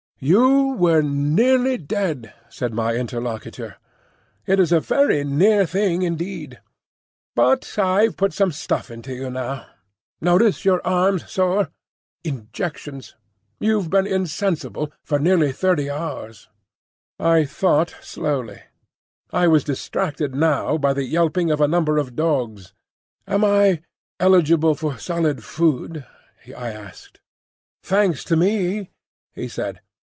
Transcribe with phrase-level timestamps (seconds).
[0.23, 3.77] "You were nearly dead," said my interlocutor.
[4.45, 6.61] "It was a very near thing, indeed.
[7.35, 9.65] But I've put some stuff into you now.
[10.21, 11.71] Notice your arm's sore?
[12.23, 13.15] Injections.
[13.59, 16.49] You've been insensible for nearly thirty hours."
[17.17, 18.61] I thought slowly.
[19.33, 22.75] (I was distracted now by the yelping of a number of dogs.)
[23.27, 23.81] "Am I
[24.19, 26.05] eligible for solid food?"
[26.55, 27.19] I asked.
[27.81, 28.91] "Thanks to me,"
[29.33, 29.81] he said.